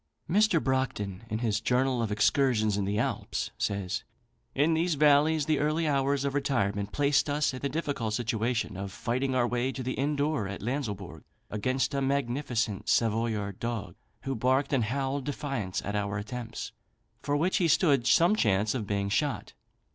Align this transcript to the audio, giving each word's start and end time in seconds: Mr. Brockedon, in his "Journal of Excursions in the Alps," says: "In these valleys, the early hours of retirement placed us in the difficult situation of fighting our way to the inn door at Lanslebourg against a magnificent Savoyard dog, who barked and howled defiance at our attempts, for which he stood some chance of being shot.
Mr. 0.27 0.59
Brockedon, 0.59 1.21
in 1.29 1.37
his 1.45 1.61
"Journal 1.61 2.01
of 2.01 2.11
Excursions 2.11 2.75
in 2.75 2.85
the 2.85 2.97
Alps," 2.97 3.51
says: 3.59 4.03
"In 4.55 4.73
these 4.73 4.95
valleys, 4.95 5.45
the 5.45 5.59
early 5.59 5.87
hours 5.87 6.25
of 6.25 6.33
retirement 6.33 6.91
placed 6.91 7.29
us 7.29 7.53
in 7.53 7.59
the 7.59 7.69
difficult 7.69 8.15
situation 8.15 8.75
of 8.77 8.91
fighting 8.91 9.35
our 9.35 9.47
way 9.47 9.71
to 9.71 9.83
the 9.83 9.93
inn 9.93 10.15
door 10.15 10.47
at 10.47 10.59
Lanslebourg 10.63 11.21
against 11.51 11.93
a 11.93 12.01
magnificent 12.01 12.89
Savoyard 12.89 13.59
dog, 13.59 13.93
who 14.23 14.33
barked 14.33 14.73
and 14.73 14.85
howled 14.85 15.23
defiance 15.25 15.83
at 15.85 15.95
our 15.95 16.17
attempts, 16.17 16.71
for 17.21 17.37
which 17.37 17.57
he 17.57 17.67
stood 17.67 18.07
some 18.07 18.35
chance 18.35 18.73
of 18.73 18.87
being 18.87 19.07
shot. 19.07 19.53